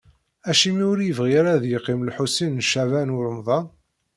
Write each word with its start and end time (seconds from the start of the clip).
Acimi 0.49 0.83
ur 0.91 0.99
yebɣi 1.03 1.31
ara 1.39 1.51
ad 1.55 1.63
yeqqim 1.67 2.01
Lḥusin 2.09 2.57
n 2.61 2.65
Caɛban 2.69 3.13
u 3.15 3.17
Ṛemḍan? 3.25 3.65